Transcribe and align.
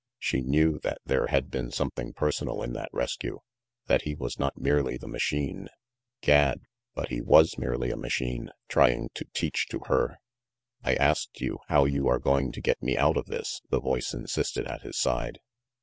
She 0.17 0.41
knew 0.41 0.79
that 0.79 0.97
there 1.05 1.27
had 1.27 1.51
been 1.51 1.69
something 1.69 2.11
personal 2.11 2.63
in 2.63 2.73
that 2.73 2.89
rescue, 2.91 3.41
that 3.85 4.01
he 4.01 4.15
was 4.15 4.39
not 4.39 4.57
merely 4.59 4.97
the 4.97 5.07
machine 5.07 5.67
Gad, 6.21 6.61
but 6.95 7.09
he 7.09 7.21
was 7.21 7.55
merely 7.59 7.91
a 7.91 7.95
machine, 7.95 8.49
trying 8.67 9.09
to 9.13 9.25
teach 9.35 9.67
to 9.67 9.81
her 9.85 10.17
"I 10.83 10.95
asked 10.95 11.39
you 11.39 11.59
how 11.67 11.85
you 11.85 12.07
are 12.07 12.17
going 12.17 12.51
to 12.53 12.61
get 12.61 12.81
me 12.81 12.97
out 12.97 13.15
of 13.15 13.27
this," 13.27 13.61
the 13.69 13.79
voice 13.79 14.11
insisted 14.11 14.65
at 14.65 14.81
his 14.81 14.97
side. 14.97 15.37